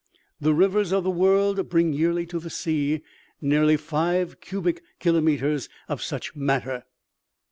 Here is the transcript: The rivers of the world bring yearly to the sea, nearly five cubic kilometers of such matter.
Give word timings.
The 0.39 0.55
rivers 0.55 0.91
of 0.91 1.03
the 1.03 1.11
world 1.11 1.69
bring 1.69 1.93
yearly 1.93 2.25
to 2.25 2.39
the 2.39 2.49
sea, 2.49 3.03
nearly 3.39 3.77
five 3.77 4.39
cubic 4.41 4.81
kilometers 4.97 5.69
of 5.87 6.01
such 6.01 6.35
matter. 6.35 6.85